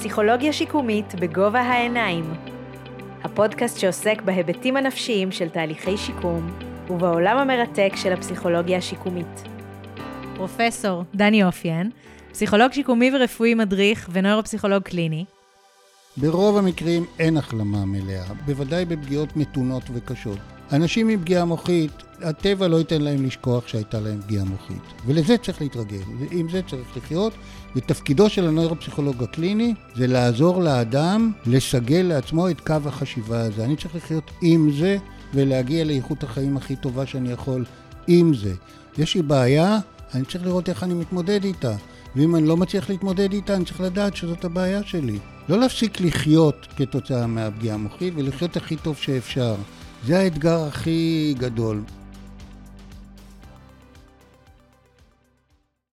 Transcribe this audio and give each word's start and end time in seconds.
פסיכולוגיה 0.00 0.52
שיקומית 0.52 1.14
בגובה 1.14 1.60
העיניים. 1.60 2.34
הפודקאסט 3.24 3.78
שעוסק 3.78 4.22
בהיבטים 4.22 4.76
הנפשיים 4.76 5.32
של 5.32 5.48
תהליכי 5.48 5.96
שיקום 5.96 6.58
ובעולם 6.90 7.38
המרתק 7.38 7.92
של 7.96 8.12
הפסיכולוגיה 8.12 8.78
השיקומית. 8.78 9.42
פרופסור 10.34 11.04
דני 11.14 11.44
אופיין, 11.44 11.90
פסיכולוג 12.32 12.72
שיקומי 12.72 13.10
ורפואי 13.14 13.54
מדריך 13.54 14.08
ונוירופסיכולוג 14.12 14.82
קליני. 14.82 15.24
ברוב 16.16 16.56
המקרים 16.56 17.04
אין 17.18 17.36
החלמה 17.36 17.84
מלאה, 17.84 18.34
בוודאי 18.46 18.84
בפגיעות 18.84 19.36
מתונות 19.36 19.82
וקשות. 19.94 20.38
אנשים 20.72 21.08
עם 21.08 21.20
פגיעה 21.20 21.44
מוחית, 21.44 21.90
הטבע 22.22 22.68
לא 22.68 22.76
ייתן 22.76 23.02
להם 23.02 23.24
לשכוח 23.24 23.68
שהייתה 23.68 24.00
להם 24.00 24.20
פגיעה 24.22 24.44
מוחית. 24.44 24.82
ולזה 25.06 25.36
צריך 25.38 25.60
להתרגל, 25.60 26.02
ועם 26.18 26.48
זה 26.50 26.60
צריך 26.70 26.96
לחיות. 26.96 27.32
ותפקידו 27.76 28.30
של 28.30 28.48
הנוירופסיכולוג 28.48 29.22
הקליני 29.22 29.74
זה 29.96 30.06
לעזור 30.06 30.62
לאדם 30.62 31.32
לסגל 31.46 32.06
לעצמו 32.08 32.50
את 32.50 32.60
קו 32.60 32.76
החשיבה 32.86 33.40
הזה. 33.40 33.64
אני 33.64 33.76
צריך 33.76 33.94
לחיות 33.94 34.30
עם 34.42 34.70
זה 34.78 34.96
ולהגיע 35.34 35.84
לאיכות 35.84 36.22
החיים 36.22 36.56
הכי 36.56 36.76
טובה 36.76 37.06
שאני 37.06 37.32
יכול 37.32 37.64
עם 38.06 38.34
זה. 38.34 38.54
יש 38.98 39.14
לי 39.14 39.22
בעיה, 39.22 39.78
אני 40.14 40.24
צריך 40.24 40.44
לראות 40.44 40.68
איך 40.68 40.82
אני 40.82 40.94
מתמודד 40.94 41.44
איתה. 41.44 41.74
ואם 42.16 42.36
אני 42.36 42.46
לא 42.46 42.56
מצליח 42.56 42.90
להתמודד 42.90 43.32
איתה, 43.32 43.54
אני 43.54 43.64
צריך 43.64 43.80
לדעת 43.80 44.16
שזאת 44.16 44.44
הבעיה 44.44 44.82
שלי. 44.82 45.18
לא 45.48 45.58
להפסיק 45.58 46.00
לחיות 46.00 46.66
כתוצאה 46.76 47.26
מהפגיעה 47.26 47.74
המוחית 47.74 48.14
ולחיות 48.16 48.56
הכי 48.56 48.76
טוב 48.76 48.96
שאפשר. 48.96 49.54
זה 50.06 50.18
האתגר 50.18 50.64
הכי 50.64 51.34
גדול. 51.38 51.82